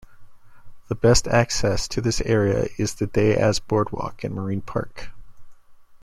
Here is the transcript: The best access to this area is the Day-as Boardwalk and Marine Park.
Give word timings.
The 0.87 0.95
best 0.95 1.27
access 1.27 1.87
to 1.89 2.01
this 2.01 2.21
area 2.21 2.67
is 2.79 2.95
the 2.95 3.05
Day-as 3.05 3.59
Boardwalk 3.59 4.23
and 4.23 4.33
Marine 4.33 4.61
Park. 4.61 5.11